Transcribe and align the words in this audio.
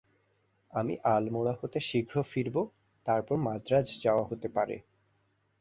আমি 0.73 0.93
আলমোড়া 1.13 1.53
হতে 1.59 1.79
শীঘ্র 1.89 2.15
ফিরব, 2.23 2.55
তারপর 3.05 3.35
মান্দ্রাজ 3.45 3.87
যাওয়া 4.03 4.23
হতে 4.29 4.47
পারে। 4.55 4.75